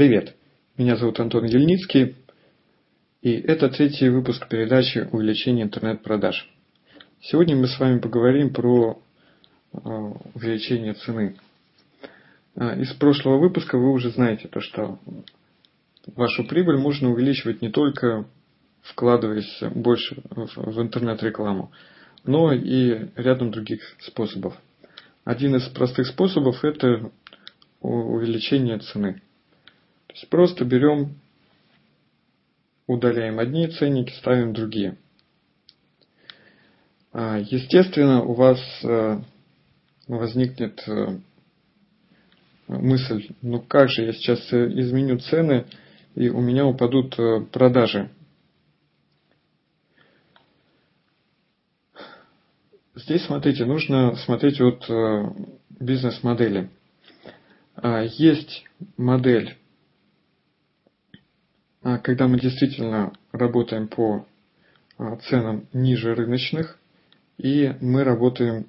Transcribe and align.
Привет, 0.00 0.34
меня 0.78 0.96
зовут 0.96 1.20
Антон 1.20 1.44
Ельницкий, 1.44 2.16
и 3.20 3.32
это 3.32 3.68
третий 3.68 4.08
выпуск 4.08 4.48
передачи 4.48 5.06
«Увеличение 5.12 5.66
интернет-продаж». 5.66 6.48
Сегодня 7.20 7.54
мы 7.54 7.66
с 7.66 7.78
вами 7.78 7.98
поговорим 7.98 8.50
про 8.54 9.02
а, 9.74 9.78
увеличение 10.32 10.94
цены. 10.94 11.36
А, 12.56 12.76
из 12.76 12.94
прошлого 12.94 13.36
выпуска 13.36 13.76
вы 13.76 13.92
уже 13.92 14.08
знаете 14.08 14.48
то, 14.48 14.62
что 14.62 14.98
вашу 16.06 16.44
прибыль 16.44 16.78
можно 16.78 17.10
увеличивать 17.10 17.60
не 17.60 17.68
только 17.68 18.24
вкладываясь 18.80 19.60
больше 19.74 20.22
в 20.30 20.80
интернет-рекламу, 20.80 21.72
но 22.24 22.54
и 22.54 23.10
рядом 23.16 23.50
других 23.50 23.82
способов. 23.98 24.56
Один 25.24 25.56
из 25.56 25.68
простых 25.68 26.06
способов– 26.06 26.56
это 26.64 27.10
увеличение 27.82 28.78
цены. 28.78 29.20
То 30.10 30.14
есть 30.14 30.28
просто 30.28 30.64
берем, 30.64 31.20
удаляем 32.88 33.38
одни 33.38 33.68
ценники, 33.68 34.12
ставим 34.14 34.52
другие. 34.52 34.98
А, 37.12 37.38
естественно, 37.38 38.24
у 38.24 38.34
вас 38.34 38.58
э, 38.82 39.20
возникнет 40.08 40.82
э, 40.88 41.16
мысль, 42.66 43.28
ну 43.40 43.60
как 43.60 43.88
же 43.88 44.02
я 44.02 44.12
сейчас 44.12 44.52
э, 44.52 44.66
изменю 44.80 45.20
цены, 45.20 45.66
и 46.16 46.28
у 46.28 46.40
меня 46.40 46.66
упадут 46.66 47.16
продажи. 47.52 48.10
Здесь, 52.96 53.26
смотрите, 53.26 53.64
нужно 53.64 54.16
смотреть 54.16 54.60
от 54.60 54.84
бизнес-модели. 55.78 56.68
А, 57.76 58.02
есть 58.02 58.64
модель 58.96 59.59
когда 61.82 62.28
мы 62.28 62.38
действительно 62.38 63.12
работаем 63.32 63.88
по 63.88 64.26
а, 64.98 65.16
ценам 65.16 65.66
ниже 65.72 66.14
рыночных, 66.14 66.78
и 67.38 67.74
мы 67.80 68.04
работаем, 68.04 68.66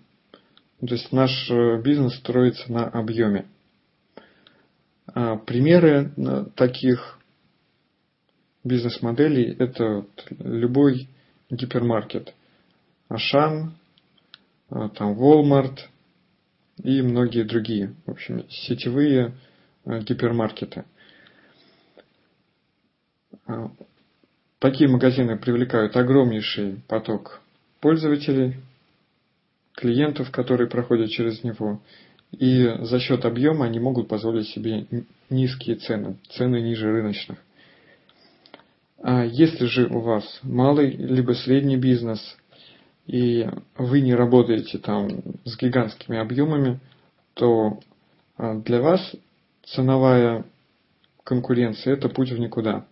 то 0.80 0.94
есть 0.94 1.12
наш 1.12 1.50
э, 1.52 1.82
бизнес 1.82 2.16
строится 2.16 2.72
на 2.72 2.86
объеме. 2.86 3.46
А, 5.08 5.36
примеры 5.36 6.14
э, 6.16 6.46
таких 6.56 7.20
бизнес-моделей– 8.64 9.56
это 9.60 10.06
любой 10.40 11.10
гипермаркет. 11.50 12.34
Ашан, 13.10 13.76
там 14.70 15.20
Walmart 15.20 15.80
и 16.82 17.02
многие 17.02 17.44
другие, 17.44 17.94
в 18.06 18.12
общем, 18.12 18.50
сетевые 18.50 19.34
э, 19.84 20.00
гипермаркеты– 20.00 20.86
а, 20.91 20.91
такие 24.60 24.90
магазины 24.90 25.38
привлекают 25.38 25.96
огромнейший 25.98 26.82
поток 26.88 27.42
пользователей, 27.80 28.58
клиентов, 29.74 30.32
которые 30.32 30.70
проходят 30.70 31.10
через 31.10 31.44
него, 31.44 31.82
и 32.32 32.76
за 32.82 33.00
счет 33.00 33.26
объема 33.26 33.66
они 33.66 33.80
могут 33.80 34.08
позволить 34.08 34.48
себе 34.50 34.86
низкие 35.30 35.78
цены, 35.78 36.18
цены 36.30 36.62
ниже 36.62 36.92
рыночных. 36.92 37.40
А 39.04 39.26
если 39.26 39.66
же 39.66 39.88
у 39.88 40.00
вас 40.00 40.40
малый 40.44 40.92
либо 40.92 41.32
средний 41.34 41.78
бизнес, 41.78 42.38
и 43.08 43.50
вы 43.76 44.02
не 44.02 44.14
работаете 44.14 44.78
там 44.78 45.10
с 45.44 45.58
гигантскими 45.58 46.20
объемами, 46.20 46.80
то 47.34 47.80
а, 48.38 48.56
для 48.60 48.80
вас 48.82 49.16
ценовая 49.66 50.46
конкуренция– 51.24 51.94
это 51.96 52.10
путь 52.10 52.32
в 52.32 52.40
никуда 52.40 52.86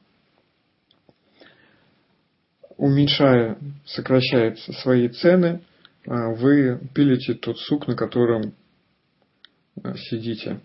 уменьшая, 2.80 3.58
сокращая 3.86 4.56
свои 4.56 5.10
цены, 5.10 5.62
а, 6.08 6.30
вы 6.30 6.80
пилите 6.96 7.34
тот 7.34 7.60
сук, 7.60 7.88
на 7.88 7.96
котором 7.96 8.54
а, 9.84 9.96
сидите. 9.96 10.62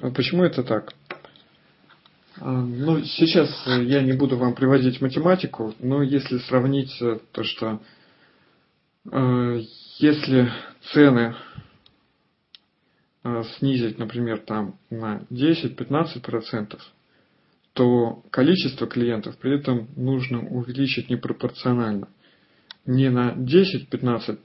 А 0.00 0.10
почему 0.10 0.44
это 0.44 0.62
так? 0.62 0.92
Ну, 2.38 3.02
сейчас 3.02 3.48
я 3.66 4.02
не 4.02 4.12
буду 4.12 4.36
вам 4.36 4.54
приводить 4.54 5.00
математику, 5.00 5.74
но 5.78 6.02
если 6.02 6.36
сравнить 6.36 6.94
э, 7.00 7.18
то, 7.32 7.44
что 7.44 7.80
если 9.98 10.52
цены 10.92 11.34
снизить, 13.56 13.98
например, 13.98 14.40
там 14.40 14.78
на 14.90 15.22
10-15%, 15.30 16.78
то 17.76 18.22
количество 18.30 18.86
клиентов 18.86 19.36
при 19.36 19.60
этом 19.60 19.88
нужно 19.96 20.40
увеличить 20.48 21.10
непропорционально. 21.10 22.08
Не 22.86 23.10
на 23.10 23.34
10-15%, 23.34 24.38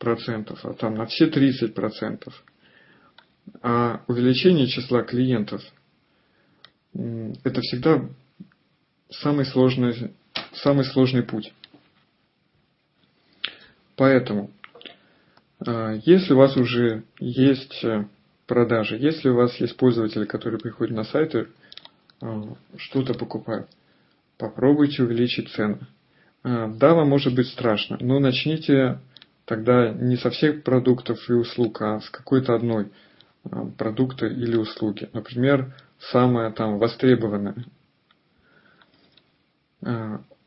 а 0.00 0.72
там 0.74 0.96
на 0.96 1.06
все 1.06 1.30
30%. 1.30 2.32
А 3.62 4.02
увеличение 4.08 4.66
числа 4.66 5.02
клиентов– 5.02 5.62
это 6.92 7.60
всегда 7.60 8.08
самый 9.10 9.44
сложный, 9.46 10.12
самый 10.54 10.86
сложный 10.86 11.22
путь. 11.22 11.52
Поэтому, 13.94 14.50
а, 15.64 15.92
если 16.04 16.32
у 16.32 16.38
вас 16.38 16.56
уже 16.56 17.04
есть 17.20 17.84
продажи, 18.48 18.96
если 18.96 19.28
у 19.28 19.36
вас 19.36 19.54
есть 19.60 19.76
пользователи, 19.76 20.24
которые 20.24 20.58
приходят 20.58 20.96
на 20.96 21.04
сайты– 21.04 21.46
Э, 21.58 21.65
что-то 22.76 23.14
покупают. 23.14 23.68
Попробуйте 24.38 25.02
увеличить 25.02 25.50
цены. 25.50 25.78
Э, 26.44 26.68
да, 26.74 26.94
вам 26.94 27.08
может 27.08 27.34
быть 27.34 27.48
страшно, 27.48 27.96
но 28.00 28.18
начните 28.18 29.00
тогда 29.44 29.90
не 29.90 30.16
со 30.16 30.30
всех 30.30 30.62
продуктов 30.62 31.18
и 31.28 31.32
услуг, 31.32 31.80
а 31.82 32.00
с 32.00 32.10
какой-то 32.10 32.54
одной 32.54 32.90
э, 33.44 33.48
продукта 33.78 34.26
или 34.26 34.56
услуги. 34.56 35.08
Например, 35.12 35.74
самая 35.98 36.50
там 36.50 36.78
востребованная. 36.78 37.54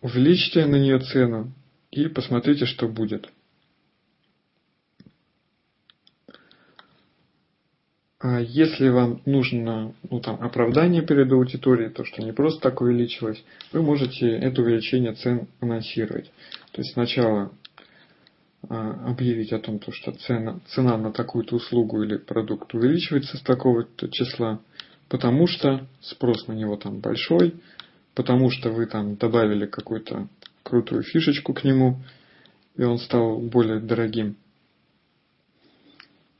Увеличьте 0.01 0.65
на 0.65 0.75
нее 0.75 0.99
цену 0.99 1.53
и 1.91 2.07
посмотрите, 2.07 2.65
что 2.65 2.87
будет. 2.87 3.29
А 8.21 8.41
если 8.41 8.89
вам 8.89 9.21
нужно 9.25 9.93
ну, 10.09 10.19
там, 10.19 10.41
оправдание 10.41 11.01
перед 11.01 11.31
аудиторией, 11.31 11.89
то, 11.89 12.03
что 12.03 12.21
не 12.21 12.33
просто 12.33 12.59
так 12.59 12.81
увеличилось, 12.81 13.41
вы 13.71 13.81
можете 13.81 14.27
это 14.29 14.61
увеличение 14.61 15.13
цен 15.13 15.47
анонсировать. 15.61 16.29
То 16.73 16.81
есть 16.81 16.91
сначала 16.93 17.53
а, 18.67 19.09
объявить 19.09 19.53
о 19.53 19.59
том, 19.59 19.79
то, 19.79 19.93
что 19.93 20.11
цена, 20.11 20.59
цена 20.67 20.97
на 20.97 21.13
такую-то 21.13 21.55
услугу 21.55 22.03
или 22.03 22.17
продукт 22.17 22.73
увеличивается 22.73 23.37
с 23.37 23.41
такого-то 23.41 24.09
числа, 24.09 24.59
потому 25.07 25.47
что 25.47 25.87
спрос 26.01 26.45
на 26.47 26.53
него 26.53 26.75
там 26.75 26.99
большой, 26.99 27.55
потому 28.15 28.49
что 28.51 28.69
вы 28.69 28.85
там 28.85 29.15
добавили 29.15 29.65
какую-то 29.65 30.27
крутую 30.63 31.03
фишечку 31.03 31.53
к 31.53 31.63
нему, 31.63 32.01
и 32.75 32.83
он 32.83 32.97
стал 32.97 33.39
более 33.39 33.79
дорогим. 33.79 34.35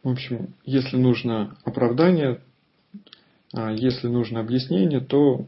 В 0.03 0.09
общем, 0.09 0.53
если 0.63 0.95
нужно 0.95 1.57
оправдание, 1.65 2.39
а 3.53 3.71
если 3.71 4.07
нужно 4.07 4.39
объяснение, 4.39 5.01
то 5.01 5.45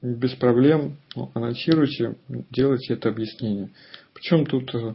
без 0.00 0.34
проблем 0.34 0.96
ну, 1.14 1.30
анонсируйте, 1.34 2.16
делайте 2.50 2.94
это 2.94 3.08
объяснение. 3.08 3.70
Причем 4.12 4.44
тут 4.44 4.74
э, 4.74 4.94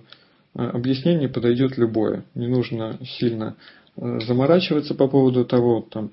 объяснение 0.54 1.30
подойдет 1.30 1.78
любое. 1.78 2.26
Не 2.36 2.48
нужно 2.48 3.00
сильно 3.18 3.56
э, 3.96 4.20
заморачиваться 4.20 4.94
по 4.96 5.08
поводу 5.08 5.46
того, 5.46 5.88
там, 5.90 6.12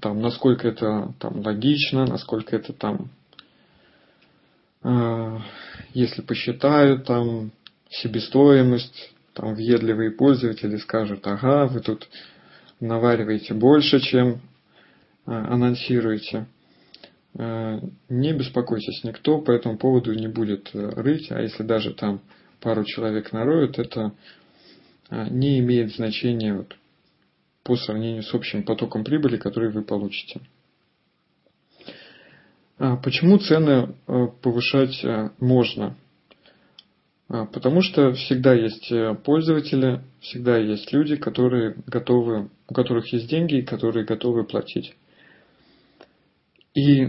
там, 0.00 0.22
насколько 0.22 0.68
это 0.68 1.12
там, 1.18 1.40
логично, 1.44 2.06
насколько 2.06 2.56
это 2.56 2.72
там, 2.72 3.10
э, 4.82 5.38
если 5.92 6.22
посчитают, 6.22 7.04
там, 7.04 7.50
себестоимость, 7.90 9.12
там 9.38 9.54
въедливые 9.54 10.10
пользователи 10.10 10.76
скажут, 10.78 11.24
ага, 11.26 11.66
вы 11.66 11.80
тут 11.80 12.08
навариваете 12.80 13.54
больше, 13.54 14.00
чем 14.00 14.40
а, 15.26 15.54
анонсируете. 15.54 16.46
А, 17.38 17.80
не 18.08 18.32
беспокойтесь, 18.32 19.04
никто 19.04 19.40
по 19.40 19.52
этому 19.52 19.78
поводу 19.78 20.12
не 20.12 20.26
будет 20.26 20.70
э, 20.74 20.90
рыть, 20.96 21.30
а 21.30 21.40
если 21.40 21.62
даже 21.62 21.94
там 21.94 22.20
пару 22.60 22.84
человек 22.84 23.32
нароют, 23.32 23.78
это 23.78 24.12
а, 25.08 25.28
не 25.28 25.60
имеет 25.60 25.94
значения 25.94 26.54
вот, 26.54 26.76
по 27.62 27.76
сравнению 27.76 28.24
с 28.24 28.34
общим 28.34 28.64
потоком 28.64 29.04
прибыли, 29.04 29.36
который 29.36 29.70
вы 29.70 29.82
получите. 29.82 30.40
Почему 32.76 33.38
цены 33.38 33.94
э, 34.06 34.26
повышать 34.40 35.04
э, 35.04 35.30
можно? 35.40 35.96
А, 37.28 37.44
потому 37.44 37.82
что 37.82 38.12
всегда 38.12 38.54
есть 38.54 38.90
э, 38.90 39.14
пользователи, 39.14 40.00
всегда 40.20 40.56
есть 40.56 40.92
люди, 40.92 41.16
которые 41.16 41.76
готовы, 41.86 42.50
у 42.68 42.74
которых 42.74 43.12
есть 43.12 43.28
деньги 43.28 43.56
и 43.56 43.64
которые 43.64 44.06
готовы 44.06 44.44
платить. 44.44 44.96
И 46.74 47.06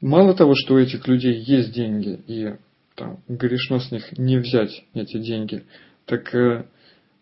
мало 0.00 0.34
того, 0.34 0.54
что 0.54 0.74
у 0.74 0.78
этих 0.78 1.08
людей 1.08 1.40
есть 1.40 1.72
деньги, 1.72 2.20
и 2.26 2.56
там, 2.96 3.20
грешно 3.28 3.80
с 3.80 3.90
них 3.90 4.16
не 4.18 4.36
взять 4.38 4.84
эти 4.92 5.18
деньги, 5.18 5.64
так 6.04 6.34
э, 6.34 6.66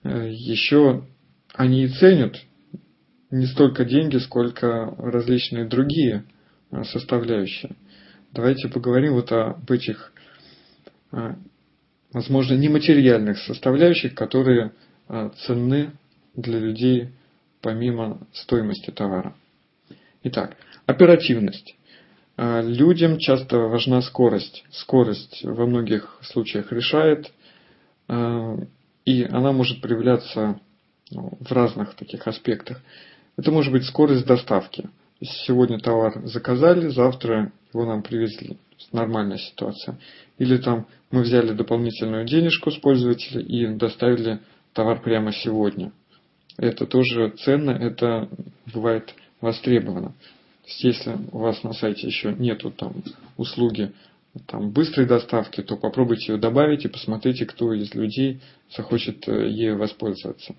э 0.03 0.31
еще 0.33 1.07
они 1.53 1.85
и 1.85 1.89
ценят 1.89 2.37
не 3.31 3.47
столько 3.47 3.85
деньги, 3.85 4.17
сколько 4.17 4.93
различные 4.99 5.67
другие 5.67 6.25
э, 6.73 6.83
составляющие. 6.83 7.77
Давайте 8.33 8.69
поговорим 8.69 9.13
вот 9.13 9.31
об 9.31 9.71
этих 9.71 10.13
возможно, 12.13 12.55
нематериальных 12.55 13.39
составляющих, 13.39 14.15
которые 14.15 14.73
а, 15.09 15.31
ценны 15.47 15.93
для 16.35 16.59
людей 16.59 17.11
помимо 17.61 18.27
стоимости 18.33 18.91
товара. 18.91 19.35
Итак, 20.23 20.57
оперативность. 20.87 21.77
А, 22.37 22.63
людям 22.63 23.19
часто 23.19 23.59
важна 23.59 24.01
скорость. 24.03 24.65
Скорость 24.71 25.45
во 25.45 25.67
многих 25.67 26.19
случаях 26.23 26.73
решает, 26.73 27.33
и 29.07 29.23
она 29.31 29.53
может 29.53 29.81
проявляться 29.81 30.61
ну, 31.11 31.39
в 31.41 31.53
разных 31.53 31.95
таких 31.95 32.27
аспектах. 32.27 32.83
Это 33.37 33.51
может 33.51 33.73
быть 33.73 33.85
скорость 33.85 34.27
доставки. 34.27 34.91
Сегодня 35.23 35.79
товар 35.79 36.21
заказали, 36.27 36.89
завтра 36.89 37.51
его 37.75 37.85
нам 37.85 38.03
привезли. 38.03 38.57
Нормальная 38.93 39.39
ситуация. 39.39 39.99
Или 40.39 40.57
там 40.59 40.87
мы 41.11 41.23
взяли 41.23 41.53
дополнительную 41.53 42.25
денежку 42.25 42.71
с 42.71 42.77
пользователя 42.77 43.41
и 43.41 43.67
доставили 43.75 44.41
товар 44.73 45.03
прямо 45.03 45.33
сегодня. 45.33 45.93
Это 46.57 46.87
тоже 46.87 47.31
ценно, 47.45 47.71
это 47.73 48.29
бывает 48.73 49.15
востребовано. 49.41 50.09
То 50.09 50.69
есть, 50.69 50.85
если 50.85 51.17
у 51.33 51.39
вас 51.39 51.63
на 51.63 51.73
сайте 51.73 52.07
еще 52.07 52.33
нету 52.33 52.71
там 52.71 52.95
услуги 53.37 53.93
там, 54.47 54.71
быстрой 54.71 55.07
доставки, 55.07 55.63
то 55.63 55.77
попробуйте 55.77 56.33
ее 56.33 56.39
добавить 56.39 56.85
и 56.85 56.89
посмотрите, 56.89 57.47
кто 57.47 57.73
из 57.73 57.95
людей 57.95 58.41
захочет 58.75 59.29
э, 59.29 59.49
ею 59.49 59.79
воспользоваться. 59.79 60.55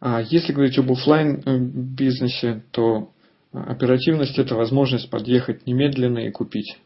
А 0.00 0.20
если 0.22 0.52
говорить 0.52 0.78
об 0.78 0.92
офлайн 0.92 1.42
э, 1.44 1.58
бизнесе, 1.58 2.62
то 2.70 3.12
оперативность– 3.52 4.38
это 4.40 4.54
возможность 4.54 5.10
подъехать 5.10 5.66
немедленно 5.66 6.18
и 6.18 6.30
купить. 6.30 6.78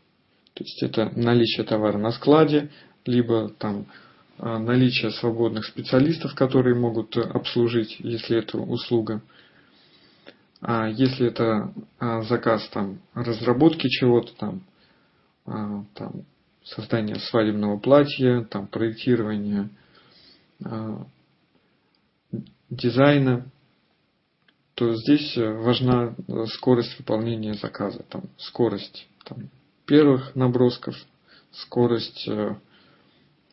То 0.55 0.65
есть 0.65 0.83
это 0.83 1.11
наличие 1.17 1.65
товара 1.65 1.99
на 1.99 2.13
складе, 2.13 2.71
либо 3.07 3.49
там 3.59 3.87
а, 4.39 4.59
наличие 4.59 5.11
свободных 5.11 5.65
специалистов, 5.67 6.35
которые 6.35 6.75
могут 6.75 7.17
обслужить, 7.17 7.97
если 8.01 8.39
это 8.39 8.59
услуга. 8.59 9.23
А 10.61 10.89
если 10.89 11.29
это 11.29 11.73
а, 11.99 12.23
заказ 12.23 12.69
там, 12.69 13.01
разработки 13.15 13.89
чего-то, 13.89 14.33
там, 14.37 14.63
а, 15.47 15.85
там, 15.95 16.25
создание 16.65 17.17
свадебного 17.17 17.79
платья, 17.79 18.47
там, 18.51 18.67
проектирование 18.69 19.71
дизайна, 22.71 23.51
то 24.75 24.95
здесь 24.95 25.37
важна 25.37 26.15
скорость 26.55 26.99
выполнения 26.99 27.55
заказа, 27.55 28.05
там, 28.09 28.25
скорость 28.39 29.07
там, 29.25 29.51
первых 29.87 30.35
набросков, 30.35 30.97
скорость 31.53 32.27
э, 32.27 32.57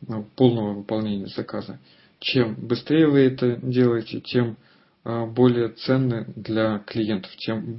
ну, 0.06 0.24
полного 0.36 0.74
выполнения 0.74 1.26
заказа. 1.26 1.78
Чем 2.18 2.54
быстрее 2.54 3.06
вы 3.08 3.20
это 3.20 3.56
делаете, 3.56 4.20
тем 4.20 4.56
э, 5.04 5.26
более 5.26 5.68
ценны 5.68 6.26
для 6.36 6.78
клиентов, 6.80 7.30
тем, 7.36 7.76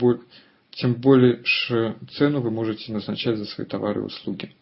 тем 0.72 0.94
более 0.96 1.44
цену 1.44 2.42
вы 2.42 2.52
можете 2.52 2.92
назначать 2.94 3.38
за 3.38 3.46
свои 3.46 3.66
товары 3.66 4.02
и 4.02 4.06
услуги. 4.06 4.54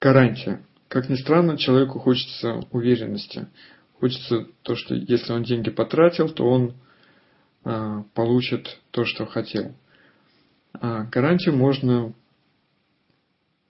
Гарантия. 0.00 0.64
Как 0.88 1.08
ни 1.08 1.14
странно, 1.14 1.56
человеку 1.56 2.00
хочется 2.00 2.64
уверенности. 2.72 3.46
Хочется 4.00 4.46
то, 4.62 4.76
что 4.76 4.94
если 4.94 5.32
он 5.32 5.42
деньги 5.42 5.68
потратил, 5.68 6.30
то 6.30 6.44
он 6.44 6.74
э, 7.64 8.02
получит 8.14 8.80
то, 8.90 9.04
что 9.04 9.26
хотел. 9.26 9.74
А 10.72 11.04
гарантию 11.04 11.54
можно 11.54 12.14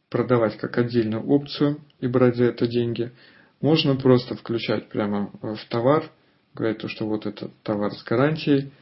продавать 0.09 0.57
как 0.57 0.79
отдельную 0.79 1.27
опцию 1.27 1.81
и 1.99 2.07
брать 2.07 2.37
за 2.37 2.45
это 2.45 2.69
деньги. 2.69 3.13
Можно 3.61 3.97
просто 3.97 4.37
включать 4.37 4.89
прямо 4.89 5.33
в 5.43 5.59
товар, 5.69 6.11
говорить, 6.55 6.79
то, 6.79 6.89
что 6.89 7.07
вот 7.07 7.27
этот 7.27 7.53
товар 7.63 7.93
с 7.93 8.03
гарантией. 8.05 8.73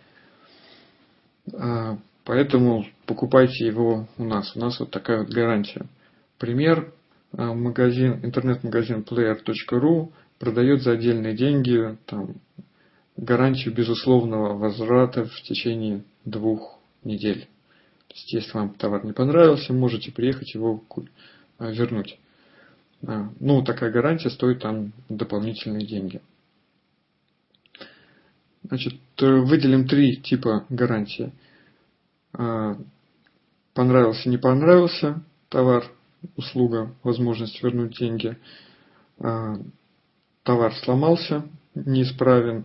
А, 1.54 1.98
поэтому 2.24 2.86
покупайте 3.06 3.66
его 3.66 4.06
у 4.18 4.24
нас. 4.24 4.54
У 4.54 4.60
нас 4.60 4.78
вот 4.80 4.90
такая 4.90 5.20
вот 5.20 5.30
гарантия. 5.30 5.86
Пример. 6.38 6.92
А, 7.32 7.54
магазин, 7.54 8.20
интернет-магазин 8.22 9.02
player.ru 9.08 10.12
продает 10.38 10.82
за 10.82 10.92
отдельные 10.92 11.34
деньги 11.34 11.96
там, 12.06 12.36
гарантию 13.16 13.74
безусловного 13.74 14.56
возврата 14.56 15.24
в 15.24 15.42
течение 15.42 16.04
двух 16.24 16.78
недель. 17.04 17.48
То 18.08 18.14
есть, 18.14 18.32
если 18.32 18.52
вам 18.52 18.74
товар 18.74 19.04
не 19.04 19.12
понравился, 19.12 19.72
можете 19.72 20.12
приехать 20.12 20.54
его 20.54 20.82
а, 21.58 21.70
вернуть. 21.70 22.18
А, 23.06 23.30
ну, 23.40 23.62
такая 23.62 23.90
гарантия 23.90 24.30
стоит 24.30 24.60
там 24.60 24.92
дополнительные 25.08 25.86
деньги. 25.86 26.20
Значит, 28.62 28.94
выделим 29.18 29.86
три 29.86 30.16
типа 30.16 30.64
гарантии. 30.68 31.32
А, 32.32 32.78
понравился, 33.74 34.28
не 34.28 34.38
понравился 34.38 35.22
товар, 35.48 35.84
услуга, 36.36 36.94
возможность 37.02 37.62
вернуть 37.62 37.98
деньги. 37.98 38.36
Товар 40.48 40.74
сломался, 40.76 41.46
неисправен, 41.74 42.64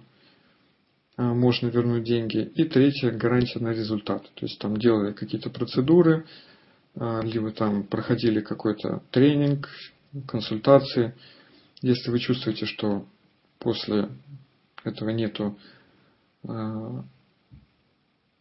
а, 1.17 1.33
можно 1.33 1.67
вернуть 1.67 2.05
деньги. 2.05 2.49
И 2.55 2.63
третье, 2.63 3.11
гарантия 3.11 3.59
на 3.59 3.73
результат. 3.73 4.23
То 4.35 4.45
есть 4.45 4.57
там 4.57 4.77
делали 4.77 5.11
какие-то 5.11 5.49
процедуры, 5.49 6.25
а, 6.95 7.19
либо 7.19 7.51
там 7.51 7.83
проходили 7.83 8.39
какой-то 8.39 9.03
тренинг, 9.11 9.67
консультации. 10.29 11.13
Если 11.81 12.09
вы 12.09 12.19
чувствуете, 12.19 12.67
что 12.67 13.05
после 13.59 14.07
этого 14.85 15.09
нету 15.09 15.59
а, 16.47 17.03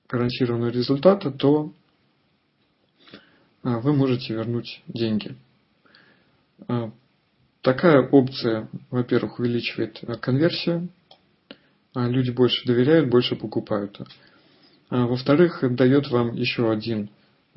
гарантированного 0.08 0.70
результата, 0.70 1.32
то 1.32 1.72
вы 3.64 3.92
можете 3.92 4.34
вернуть 4.34 4.84
деньги. 4.86 5.34
Такая 7.62 8.08
опция, 8.08 8.68
во-первых, 8.90 9.38
увеличивает 9.38 10.02
конверсию 10.20 10.88
а 11.94 12.08
люди 12.08 12.30
больше 12.30 12.66
доверяют, 12.66 13.10
больше 13.10 13.36
покупают. 13.36 14.00
А 14.88 15.06
во-вторых, 15.06 15.62
дает 15.74 16.10
вам 16.10 16.34
еще 16.34 16.70
один, 16.70 17.10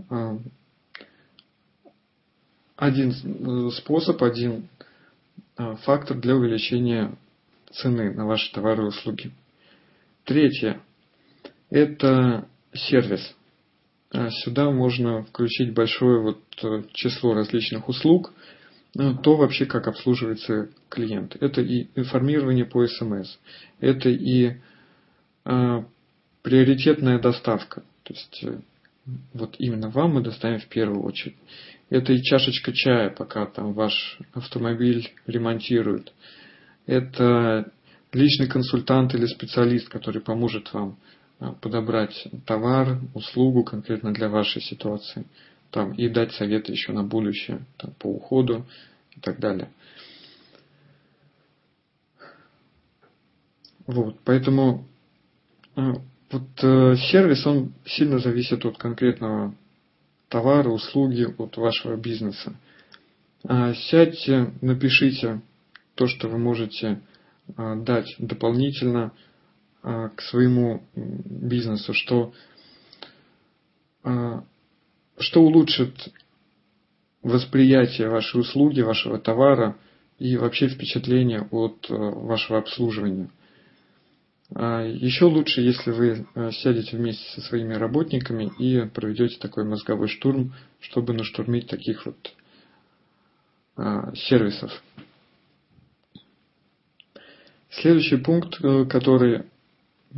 а, 0.10 0.38
один 2.76 3.12
э, 3.12 3.70
способ, 3.72 4.22
один 4.22 4.68
а, 5.56 5.76
фактор 5.78 6.18
для 6.18 6.36
увеличения 6.36 7.16
цены 7.72 8.14
на 8.14 8.26
ваши 8.26 8.52
товары 8.52 8.84
и 8.84 8.88
услуги. 8.88 9.32
Третье– 10.26 10.82
это 11.70 12.48
сервис. 12.74 13.36
Сюда 14.44 14.72
можно 14.72 15.24
включить 15.24 15.74
большое 15.74 16.22
вот 16.22 16.42
э, 16.64 16.84
число 16.94 17.34
различных 17.34 17.88
услуг– 17.88 18.34
то 18.96 19.36
вообще, 19.36 19.66
как 19.66 19.88
обслуживается 19.88 20.70
клиент. 20.90 21.36
Это 21.42 21.62
и 21.62 21.88
информирование 21.96 22.66
по 22.66 22.86
СМС, 22.88 23.38
это 23.80 24.10
и 24.10 24.58
э, 25.46 25.84
приоритетная 26.42 27.20
доставка. 27.20 27.84
То 28.04 28.14
есть 28.14 28.44
э, 28.44 28.60
вот 29.34 29.56
именно 29.60 29.90
вам 29.90 30.14
мы 30.14 30.22
доставим 30.22 30.60
в 30.60 30.68
первую 30.68 31.04
очередь. 31.04 31.36
Это 31.90 32.14
и 32.14 32.24
чашечка 32.24 32.72
чая, 32.72 33.10
пока 33.10 33.46
там 33.46 33.74
ваш 33.74 34.18
автомобиль 34.34 35.12
ремонтируют. 35.28 36.14
Это 36.86 37.72
личный 38.14 38.48
консультант 38.48 39.14
или 39.14 39.26
специалист, 39.26 39.90
который 39.90 40.22
поможет 40.22 40.72
вам 40.74 40.98
э, 41.42 41.48
подобрать 41.60 42.28
товар, 42.46 43.02
услугу 43.14 43.66
конкретно 43.66 44.14
для 44.14 44.30
вашей 44.30 44.62
ситуации 44.62 45.26
там, 45.72 45.94
и 45.94 46.08
дать 46.10 46.32
советы 46.34 46.72
еще 46.72 46.92
на 46.94 47.04
будущее 47.04 47.66
там, 47.78 47.94
по 48.00 48.08
уходу 48.08 48.66
и 49.16 49.20
так 49.20 49.40
далее. 49.40 49.70
Вот, 53.88 54.20
поэтому 54.24 54.88
э, 55.76 55.94
вот 56.32 56.64
э, 56.64 56.96
сервис, 56.96 57.46
он 57.46 57.74
сильно 57.86 58.20
зависит 58.20 58.66
от 58.66 58.78
конкретного 58.78 59.54
товары, 60.30 60.70
услуги 60.70 61.28
от 61.38 61.56
вашего 61.58 61.96
бизнеса. 61.96 62.56
А, 63.48 63.74
сядьте, 63.74 64.54
напишите 64.62 65.42
то, 65.94 66.08
что 66.08 66.28
вы 66.28 66.40
можете 66.40 67.02
а, 67.56 67.76
дать 67.76 68.16
дополнительно 68.18 69.14
а, 69.84 70.10
к 70.10 70.22
своему 70.22 70.84
бизнесу, 70.96 71.94
что, 71.94 72.34
что 75.18 75.42
улучшит 75.42 76.14
восприятие 77.22 78.10
вашей 78.10 78.42
услуги, 78.42 78.82
вашего 78.82 79.20
товара 79.20 79.78
и 80.20 80.38
вообще 80.38 80.68
впечатление 80.68 81.48
от 81.52 81.88
вашего 81.90 82.60
обслуживания. 82.60 83.30
Еще 84.52 85.26
лучше, 85.26 85.62
если 85.62 85.92
вы 85.92 86.28
сядете 86.52 86.98
вместе 86.98 87.24
со 87.32 87.42
своими 87.42 87.74
работниками 87.74 88.52
и 88.60 88.86
проведете 88.88 89.40
такой 89.40 89.64
мозговой 89.64 90.08
штурм, 90.08 90.54
чтобы 90.80 91.14
наштурмить 91.14 91.68
таких 91.68 92.06
вот 92.06 92.34
сервисов. 94.16 94.72
Следующий 97.82 98.18
пункт, 98.18 98.64
э, 98.64 98.86
который 98.86 99.44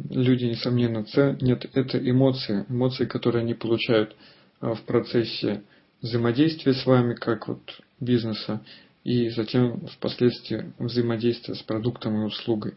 люди, 0.10 0.46
несомненно, 0.46 1.04
ценят, 1.06 1.66
это 1.74 1.98
эмоции. 1.98 2.66
Эмоции, 2.70 3.06
которые 3.06 3.42
они 3.42 3.56
получают 3.56 4.12
э, 4.12 4.37
в 4.62 4.82
процессе 4.86 5.64
взаимодействия 6.02 6.74
с 6.74 6.86
вами, 6.86 7.14
как 7.14 7.48
вот 7.48 7.62
бизнеса, 8.00 8.62
и 9.04 9.30
затем 9.30 9.88
впоследствии 9.88 10.74
взаимодействия 10.80 11.56
с 11.56 11.62
продуктом 11.62 12.22
и 12.22 12.26
услугой. 12.26 12.76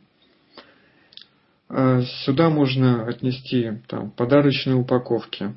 А 1.68 2.02
сюда 2.24 2.50
можно 2.50 3.06
отнести 3.06 3.80
там, 3.86 4.10
подарочные 4.10 4.76
упаковки, 4.76 5.54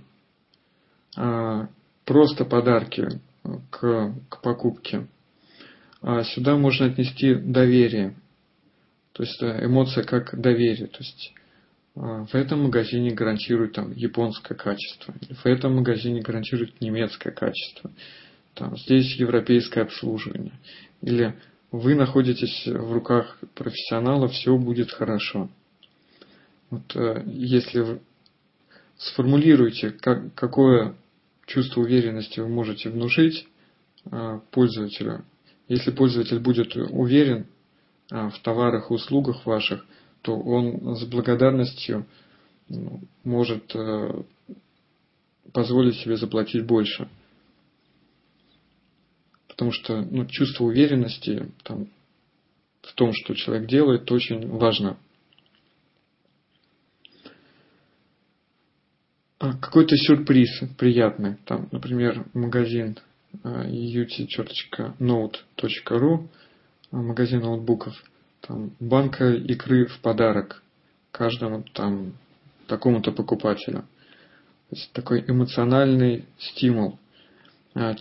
а, 1.16 1.70
просто 2.06 2.46
подарки 2.46 3.20
к, 3.72 4.14
к 4.30 4.42
покупке. 4.42 5.08
А 6.02 6.24
сюда 6.24 6.56
можно 6.56 6.88
отнести 6.88 7.34
доверие. 7.36 8.16
То 9.14 9.24
есть 9.24 9.42
эмоция 9.42 10.04
как 10.04 10.40
доверие. 10.40 10.88
То 10.88 11.00
есть 11.00 11.34
а, 11.36 11.43
в 11.96 12.34
этом 12.34 12.64
магазине 12.64 13.12
гарантируют 13.12 13.74
там 13.74 13.92
японское 13.92 14.56
качество, 14.56 15.14
в 15.30 15.46
этом 15.46 15.76
магазине 15.76 16.22
гарантируют 16.22 16.82
немецкое 16.82 17.34
качество, 17.34 17.92
там, 18.56 18.78
здесь 18.78 19.16
европейское 19.16 19.84
обслуживание. 19.84 20.54
Или 21.02 21.36
вы 21.72 21.96
находитесь 21.96 22.66
в 22.66 22.94
руках 22.94 23.40
профессионала, 23.56 24.28
все 24.28 24.58
будет 24.58 24.92
хорошо. 24.92 25.50
Вот, 26.70 26.96
э, 26.96 27.24
если 27.28 27.80
вы 27.82 28.02
сформулируете, 28.98 29.92
как, 29.92 30.34
какое 30.36 30.96
чувство 31.46 31.82
уверенности 31.82 32.40
вы 32.40 32.48
можете 32.48 32.90
внушить 32.90 33.48
э, 34.12 34.40
пользователю, 34.52 35.26
если 35.68 35.92
пользователь 35.92 36.40
будет 36.40 36.76
уверен, 36.76 37.48
а, 38.12 38.30
в 38.30 38.40
товарах 38.40 38.92
и 38.92 38.94
услугах 38.94 39.46
ваших, 39.46 39.86
то 40.24 40.36
он 40.36 40.96
с 40.96 41.04
благодарностью 41.04 42.08
ну, 42.70 43.02
может 43.24 43.76
э, 43.76 44.24
позволить 45.52 45.98
себе 45.98 46.18
заплатить 46.18 46.66
больше. 46.66 47.08
Потому 49.48 49.72
что 49.72 50.02
ну, 50.02 50.26
чувство 50.26 50.64
уверенности 50.64 51.52
там, 51.64 51.90
в 52.82 52.94
том, 52.94 53.12
что 53.14 53.36
человек 53.36 53.68
делает, 53.68 54.12
очень 54.12 54.48
важно. 54.48 54.98
А 59.40 59.54
какой-то 59.58 59.96
сюрприз 59.98 60.64
приятный. 60.78 61.36
Там, 61.46 61.68
например, 61.72 62.26
магазин 62.34 62.98
ut.note.ru 63.44 64.90
магазин 66.92 67.42
ноутбуков, 67.42 67.94
там, 68.46 68.72
банка 68.80 69.32
икры 69.34 69.86
в 69.86 70.00
подарок 70.00 70.62
каждому 71.12 71.64
там 71.74 72.14
такому-то 72.68 73.12
покупателю. 73.12 73.84
То 74.70 74.76
есть 74.76 74.92
такой 74.94 75.24
эмоциональный 75.28 76.26
стимул. 76.38 77.00
А, 77.74 77.96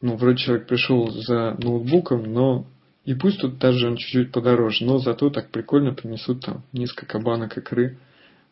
ну, 0.00 0.16
вроде 0.16 0.38
человек 0.38 0.66
пришел 0.66 1.08
за 1.10 1.56
ноутбуком, 1.58 2.32
но 2.32 2.66
и 3.04 3.14
пусть 3.14 3.40
тут 3.40 3.58
даже 3.58 3.86
он 3.88 3.96
чуть-чуть 3.96 4.32
подороже, 4.32 4.84
но 4.84 4.98
зато 4.98 5.30
так 5.30 5.50
прикольно 5.50 5.94
принесут 5.94 6.44
там 6.44 6.62
несколько 6.72 7.20
банок 7.20 7.56
икры. 7.56 7.98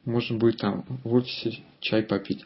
Можно 0.04 0.38
будет 0.38 0.58
там 0.58 0.84
в 1.04 1.14
офисе 1.14 1.62
чай 1.80 2.02
попить. 2.02 2.44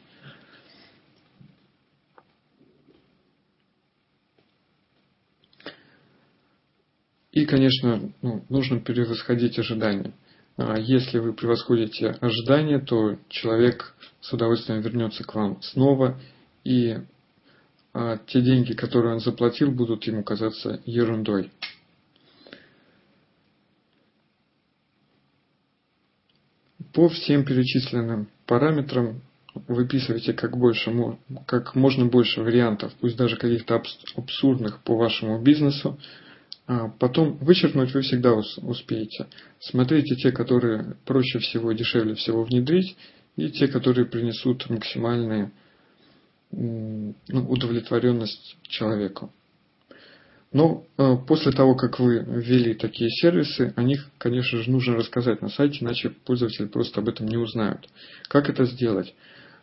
И, 7.35 7.35
конечно, 7.46 8.12
ну, 8.22 8.44
нужно 8.48 8.80
превосходить 8.80 9.58
ожидания. 9.58 10.12
А 10.56 10.78
если 10.78 11.18
вы 11.18 11.32
превосходите 11.32 12.16
ожидания, 12.20 12.78
то 12.78 13.16
человек 13.28 13.94
с 14.20 14.32
удовольствием 14.32 14.80
вернется 14.80 15.22
к 15.24 15.34
вам 15.34 15.60
снова, 15.62 16.18
и 16.64 16.98
а, 17.92 18.18
те 18.26 18.40
деньги, 18.40 18.72
которые 18.72 19.14
он 19.14 19.20
заплатил, 19.20 19.70
будут 19.70 20.04
ему 20.04 20.22
казаться 20.22 20.80
ерундой. 20.84 21.50
По 26.92 27.08
всем 27.08 27.44
перечисленным 27.44 28.28
параметрам 28.46 29.20
выписывайте 29.68 30.32
как, 30.32 30.56
больше, 30.56 30.92
как 31.46 31.74
можно 31.74 32.06
больше 32.06 32.42
вариантов, 32.42 32.92
пусть 33.00 33.16
даже 33.16 33.36
каких-то 33.36 33.82
абсурдных 34.16 34.82
по 34.82 34.96
вашему 34.96 35.42
бизнесу, 35.42 35.98
а 36.66 36.88
потом 36.88 37.36
вычеркнуть 37.38 37.94
вы 37.94 38.02
всегда 38.02 38.34
успеете. 38.34 39.26
Смотрите 39.60 40.16
те, 40.16 40.32
которые 40.32 40.96
проще 41.04 41.38
всего 41.38 41.70
и 41.70 41.76
дешевле 41.76 42.14
всего 42.14 42.42
внедрить, 42.42 42.96
и 43.36 43.50
те, 43.50 43.68
которые 43.68 44.06
принесут 44.06 44.68
максимальную 44.68 45.52
ну, 46.50 47.14
удовлетворенность 47.28 48.56
человеку. 48.62 49.32
Но 50.52 50.86
э, 50.96 51.16
после 51.26 51.52
того, 51.52 51.74
как 51.74 51.98
вы 51.98 52.18
ввели 52.20 52.74
такие 52.74 53.10
сервисы, 53.10 53.74
о 53.76 53.82
них, 53.82 54.08
конечно 54.16 54.62
же, 54.62 54.70
нужно 54.70 54.96
рассказать 54.96 55.42
на 55.42 55.48
сайте, 55.48 55.84
иначе 55.84 56.10
пользователи 56.10 56.66
просто 56.66 57.00
об 57.00 57.08
этом 57.08 57.26
не 57.28 57.36
узнают. 57.36 57.88
Как 58.28 58.48
это 58.48 58.64
сделать? 58.64 59.14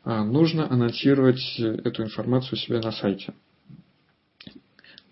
А, 0.04 0.24
нужно 0.24 0.70
анонсировать 0.70 1.58
эту 1.58 2.04
информацию 2.04 2.54
у 2.54 2.58
себя 2.58 2.80
на 2.80 2.92
сайте. 2.92 3.34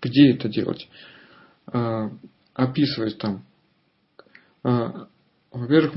Где 0.00 0.32
это 0.32 0.48
делать? 0.48 0.88
А, 1.66 2.10
описывать 2.54 3.18
там. 3.18 3.44
А, 4.62 5.08
во-первых, 5.50 5.94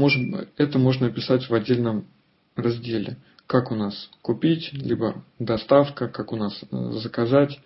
это 0.57 0.77
можно 0.79 1.07
описать 1.07 1.49
в 1.49 1.53
отдельном 1.53 2.07
разделе. 2.55 3.17
Как 3.47 3.71
у 3.71 3.75
нас 3.75 4.09
купить, 4.21 4.73
либо 4.73 5.23
доставка, 5.39 6.07
как 6.07 6.31
у 6.33 6.35
нас 6.35 6.59
э, 6.63 6.91
заказать. 6.93 7.59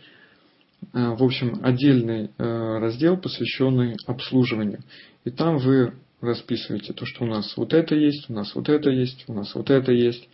В 0.92 1.24
общем, 1.24 1.60
отдельный 1.64 2.32
э, 2.38 2.78
раздел, 2.80 3.18
посвященный 3.18 3.98
обслуживанию. 4.06 4.84
И 5.24 5.30
там 5.30 5.58
вы 5.58 5.94
расписываете 6.22 6.94
то, 6.94 7.06
что 7.06 7.24
у 7.24 7.28
нас 7.28 7.56
вот 7.56 7.74
это 7.74 7.96
есть, 7.96 8.30
у 8.30 8.34
нас 8.34 8.54
вот 8.56 8.70
это 8.70 8.90
есть, 8.90 9.24
у 9.28 9.34
нас 9.34 9.54
вот 9.56 9.70
это 9.70 9.92
есть. 9.92 10.28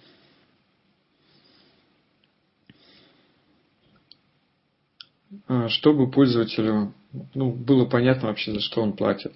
Чтобы 5.67 6.09
пользователю 6.09 6.93
ну, 7.33 7.51
было 7.51 7.85
понятно 7.85 8.29
вообще, 8.29 8.53
за 8.53 8.59
что 8.59 8.81
он 8.81 8.93
платит. 8.93 9.33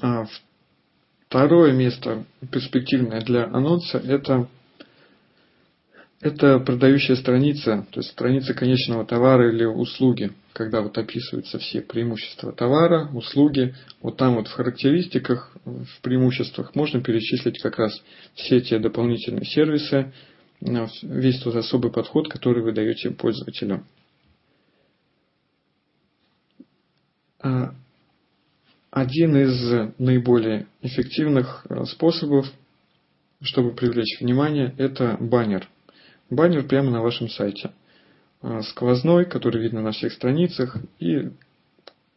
А 0.00 0.26
второе 1.26 1.72
место 1.72 2.24
перспективное 2.50 3.20
для 3.20 3.44
анонса 3.44 3.98
это, 3.98 4.48
это 6.20 6.58
продающая 6.58 7.16
страница, 7.16 7.86
то 7.90 8.00
есть 8.00 8.10
страница 8.10 8.54
конечного 8.54 9.04
товара 9.04 9.52
или 9.52 9.64
услуги, 9.64 10.32
когда 10.52 10.80
вот 10.80 10.98
описываются 10.98 11.58
все 11.58 11.80
преимущества 11.80 12.52
товара, 12.52 13.08
услуги. 13.14 13.74
Вот 14.02 14.16
там 14.16 14.34
вот 14.34 14.48
в 14.48 14.52
характеристиках, 14.52 15.56
в 15.64 16.00
преимуществах 16.02 16.74
можно 16.74 17.00
перечислить 17.00 17.60
как 17.62 17.78
раз 17.78 18.02
все 18.34 18.60
те 18.60 18.78
дополнительные 18.78 19.44
сервисы, 19.44 20.12
весь 20.60 21.40
тот 21.40 21.54
особый 21.54 21.90
подход, 21.90 22.28
который 22.28 22.62
вы 22.62 22.72
даете 22.72 23.10
пользователю. 23.10 23.76
А, 23.76 23.86
один 28.90 29.36
из 29.36 29.92
наиболее 29.98 30.66
эффективных 30.82 31.64
э, 31.68 31.84
способов, 31.84 32.46
чтобы 33.40 33.72
привлечь 33.72 34.20
внимание, 34.20 34.74
это 34.78 35.16
баннер. 35.20 35.68
Баннер 36.28 36.64
прямо 36.64 36.90
на 36.90 37.00
вашем 37.00 37.28
сайте. 37.28 37.70
А, 38.42 38.62
сквозной, 38.62 39.26
который 39.26 39.62
видно 39.62 39.80
на 39.80 39.92
всех 39.92 40.12
страницах 40.12 40.76
и 40.98 41.30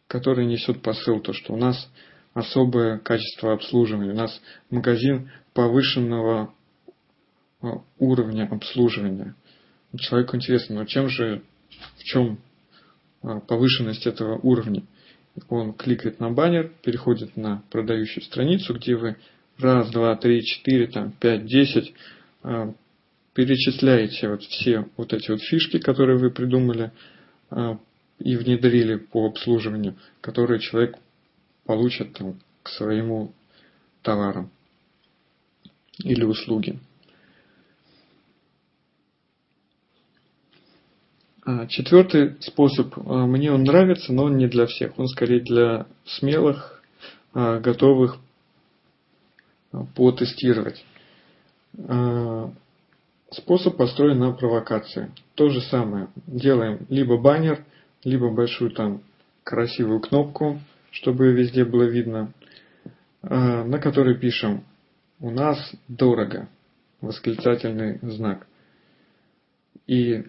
который 0.08 0.46
несет 0.46 0.82
посыл, 0.82 1.20
то, 1.20 1.34
что 1.34 1.53
у 1.53 1.58
нас 1.58 1.89
особое 2.34 2.98
качество 2.98 3.53
обслуживания, 3.53 4.12
у 4.12 4.15
нас 4.15 4.42
магазин 4.70 5.32
повышенного 5.53 6.53
уровня 7.98 8.48
обслуживания. 8.51 9.36
человеку 9.98 10.36
интересно, 10.36 10.75
но 10.75 10.86
чем 10.86 11.08
же, 11.08 11.44
в 11.98 12.03
чем 12.03 12.39
повышенность 13.48 14.06
этого 14.06 14.38
уровня? 14.39 14.84
Он 15.50 15.74
кликает 15.74 16.20
на 16.20 16.30
баннер, 16.30 16.72
переходит 16.84 17.36
на 17.36 17.63
продающую 17.72 18.24
страницу, 18.24 18.74
где 18.75 18.96
вы 18.96 19.18
раз, 19.58 19.90
два, 19.92 20.16
три, 20.16 20.44
четыре, 20.44 20.88
там, 20.88 21.12
пять, 21.12 21.46
десять 21.46 21.94
а, 22.44 22.74
перечисляете 23.34 24.30
вот 24.30 24.44
все 24.44 24.88
вот 24.96 25.13
эти 25.13 25.32
вот 25.32 25.42
фишки, 25.42 25.80
которые 25.80 26.20
вы 26.20 26.30
придумали 26.30 26.92
а, 27.50 27.80
и 28.20 28.36
внедрили 28.36 28.98
по 28.98 29.28
обслуживанию, 29.28 29.96
которые 30.22 30.60
человек 30.60 30.98
получит 31.66 32.13
там, 32.13 32.40
к 32.62 32.70
своему 32.70 33.34
товару 34.02 34.50
или 35.98 36.24
услуге. 36.24 36.80
Четвертый 41.68 42.42
способ, 42.42 42.94
а, 42.98 43.26
мне 43.26 43.52
он 43.52 43.64
нравится, 43.64 44.14
но 44.14 44.26
он 44.26 44.38
не 44.38 44.48
для 44.48 44.66
всех. 44.66 44.98
Он 44.98 45.08
скорее 45.08 45.42
для 45.42 45.88
смелых, 46.06 46.82
а, 47.34 47.60
готовых 47.60 48.18
потестировать. 49.96 50.86
Способ 53.32 53.76
построен 53.78 54.20
на 54.20 54.32
провокации. 54.34 55.12
То 55.34 55.50
же 55.50 55.62
самое. 55.62 56.10
Делаем 56.28 56.86
либо 56.90 57.18
баннер, 57.18 57.66
либо 58.04 58.30
большую 58.30 58.70
там 58.70 59.02
красивую 59.44 60.00
кнопку, 60.00 60.60
чтобы 60.92 61.32
везде 61.32 61.66
было 61.66 61.86
видно, 61.86 62.32
на 63.24 63.80
которой 63.80 64.20
пишем 64.20 64.64
«У 65.20 65.32
нас 65.32 65.58
дорого!» 65.88 66.48
восклицательный 67.02 67.98
знак. 68.04 68.46
И 69.88 70.26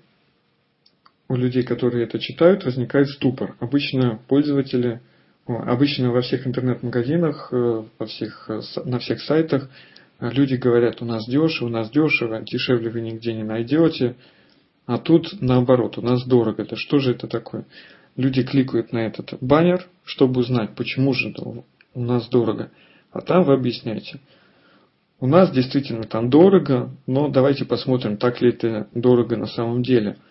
у 1.34 1.36
людей, 1.36 1.64
которые 1.64 2.04
это 2.04 2.20
читают, 2.20 2.64
возникает 2.64 3.08
ступор. 3.08 3.56
Обычно 3.58 4.20
пользователи, 4.28 5.00
обычно 5.46 6.12
во 6.12 6.22
всех 6.22 6.46
интернет-магазинах, 6.46 7.48
э, 7.50 7.82
во 7.98 8.06
всех, 8.06 8.48
э, 8.48 8.60
на 8.84 9.00
всех 9.00 9.20
сайтах 9.20 9.68
э, 10.20 10.30
люди 10.30 10.54
говорят, 10.54 11.02
у 11.02 11.04
нас 11.04 11.26
дешево, 11.26 11.66
у 11.66 11.70
нас 11.70 11.90
дешево, 11.90 12.40
дешевле 12.40 12.88
вы 12.88 13.00
нигде 13.00 13.34
не 13.34 13.42
найдете. 13.42 14.14
А 14.86 14.98
тут 14.98 15.40
наоборот, 15.40 15.98
у 15.98 16.02
нас 16.02 16.24
дорого. 16.24 16.62
Это 16.62 16.76
что 16.76 17.00
же 17.00 17.10
это 17.10 17.26
такое? 17.26 17.64
Люди 18.16 18.44
кликают 18.44 18.92
на 18.92 18.98
этот 18.98 19.34
баннер, 19.40 19.84
чтобы 20.04 20.40
узнать, 20.40 20.76
почему 20.76 21.14
же 21.14 21.34
у 21.94 22.00
нас 22.00 22.28
дорого. 22.28 22.70
А 23.10 23.22
там 23.22 23.42
вы 23.42 23.54
объясняете. 23.54 24.20
У 25.18 25.26
нас 25.26 25.50
действительно 25.50 26.04
там 26.04 26.30
дорого, 26.30 26.90
но 27.08 27.28
давайте 27.28 27.64
посмотрим, 27.64 28.18
так 28.18 28.40
ли 28.40 28.50
это 28.50 28.86
дорого 28.94 29.36
на 29.36 29.46
самом 29.46 29.82
деле– 29.82 30.16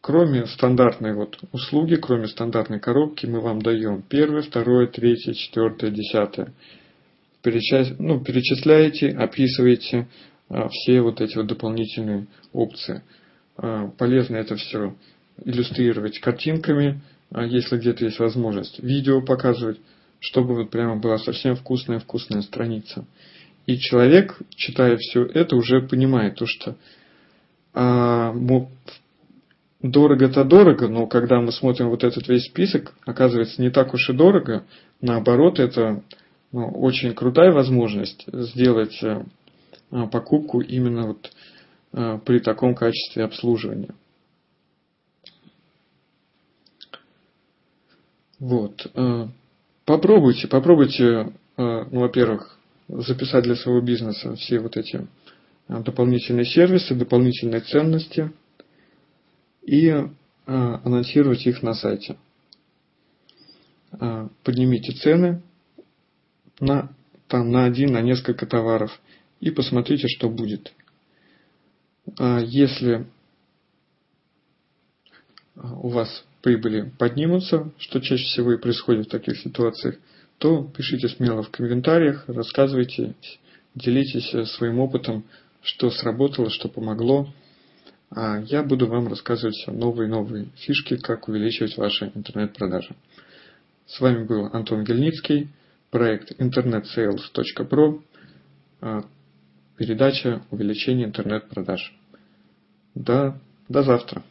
кроме 0.00 0.46
стандартной 0.46 1.14
вот 1.14 1.38
услуги, 1.52 1.96
кроме 1.96 2.28
стандартной 2.28 2.80
коробки, 2.80 3.26
мы 3.26 3.40
вам 3.40 3.60
даем 3.60 4.02
первое, 4.02 4.42
второе, 4.42 4.86
третье, 4.86 5.34
четвертое, 5.34 5.90
десятое. 5.90 6.52
Перечис... 7.42 7.94
Ну, 7.98 8.20
перечисляете, 8.20 9.10
описываете 9.10 10.08
а, 10.48 10.68
все 10.68 11.00
вот 11.00 11.20
эти 11.20 11.36
вот 11.36 11.46
дополнительные 11.46 12.26
опции. 12.52 13.02
А, 13.56 13.88
полезно 13.88 14.36
это 14.36 14.56
все 14.56 14.94
иллюстрировать 15.44 16.20
картинками, 16.20 17.00
а, 17.30 17.44
если 17.44 17.78
где-то 17.78 18.04
есть 18.04 18.18
возможность, 18.18 18.80
видео 18.82 19.22
показывать, 19.22 19.78
чтобы 20.20 20.54
вот 20.54 20.70
прямо 20.70 20.96
была 20.96 21.18
совсем 21.18 21.56
вкусная-вкусная 21.56 22.42
страница. 22.42 23.04
И 23.66 23.78
человек, 23.78 24.38
читая 24.50 24.96
все 24.96 25.24
это, 25.24 25.56
уже 25.56 25.82
понимает 25.82 26.36
то, 26.36 26.46
что 26.46 26.72
а, 26.72 26.76
дорого-то 29.82 30.44
дорого, 30.44 30.88
но 30.88 31.06
когда 31.06 31.40
мы 31.40 31.52
смотрим 31.52 31.90
вот 31.90 32.04
этот 32.04 32.28
весь 32.28 32.46
список, 32.46 32.94
оказывается 33.04 33.60
не 33.60 33.70
так 33.70 33.94
уж 33.94 34.08
и 34.08 34.12
дорого. 34.12 34.64
Наоборот, 35.00 35.58
это 35.58 36.02
ну, 36.52 36.68
очень 36.68 37.14
крутая 37.14 37.52
возможность 37.52 38.26
сделать 38.32 38.98
а, 39.02 40.06
покупку 40.06 40.60
именно 40.60 41.08
вот 41.08 41.30
а, 41.92 42.18
при 42.18 42.38
таком 42.38 42.74
качестве 42.74 43.24
обслуживания. 43.24 43.94
Вот. 48.38 48.86
Попробуйте, 49.86 50.46
попробуйте, 50.46 51.32
ну, 51.56 52.00
во-первых, 52.00 52.58
записать 52.86 53.44
для 53.44 53.56
своего 53.56 53.80
бизнеса 53.80 54.34
все 54.36 54.58
вот 54.58 54.76
эти 54.76 54.96
Э, 54.98 55.25
дополнительные 55.68 56.44
сервисы, 56.44 56.94
дополнительные 56.94 57.60
ценности 57.60 58.32
и 59.62 59.88
э, 59.88 60.04
анонсировать 60.46 61.46
их 61.46 61.62
на 61.62 61.74
сайте. 61.74 62.16
Э, 63.92 64.28
поднимите 64.44 64.92
цены 64.92 65.42
на, 66.60 66.90
там, 67.28 67.50
на 67.50 67.64
один, 67.64 67.92
на 67.92 68.00
несколько 68.00 68.46
товаров 68.46 69.00
и 69.40 69.50
посмотрите, 69.50 70.08
что 70.08 70.30
будет. 70.30 70.72
Если 72.18 73.06
у 75.56 75.88
вас 75.88 76.24
прибыли 76.42 76.92
поднимутся, 76.98 77.72
что 77.78 78.00
чаще 78.00 78.24
всего 78.24 78.52
и 78.52 78.58
происходит 78.58 79.06
в 79.06 79.10
таких 79.10 79.38
ситуациях, 79.38 79.96
то 80.38 80.62
пишите 80.62 81.08
смело 81.08 81.42
в 81.42 81.50
комментариях, 81.50 82.24
рассказывайте, 82.28 83.14
делитесь 83.74 84.30
своим 84.52 84.78
опытом, 84.78 85.24
что 85.66 85.90
сработало, 85.90 86.48
что 86.48 86.68
помогло. 86.68 87.28
А 88.10 88.40
я 88.40 88.62
буду 88.62 88.86
вам 88.86 89.08
рассказывать 89.08 89.64
новые 89.66 90.06
и 90.06 90.10
новые 90.10 90.46
фишки, 90.56 90.96
как 90.96 91.28
увеличивать 91.28 91.76
ваши 91.76 92.12
интернет-продажи. 92.14 92.94
С 93.86 94.00
вами 94.00 94.24
был 94.24 94.46
Антон 94.52 94.84
Гельницкий, 94.84 95.48
проект 95.90 96.32
internetsales.pro, 96.40 98.00
а, 98.80 99.04
передача 99.76 100.42
увеличения 100.50 101.04
интернет-продаж. 101.04 101.92
До, 102.94 103.38
до 103.68 103.82
завтра. 103.82 104.22